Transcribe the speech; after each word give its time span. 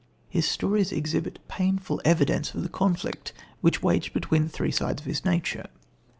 His 0.29 0.47
stories 0.47 0.91
exhibit 0.91 1.37
painful 1.47 2.01
evidence 2.03 2.55
of 2.55 2.63
the 2.63 2.69
conflict 2.69 3.33
which 3.61 3.83
waged 3.83 4.13
between 4.13 4.41
the 4.45 4.49
three 4.49 4.71
sides 4.71 4.99
of 4.99 5.05
his 5.05 5.23
nature. 5.23 5.67